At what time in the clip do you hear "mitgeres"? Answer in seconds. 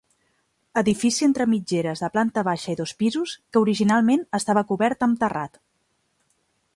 1.51-2.01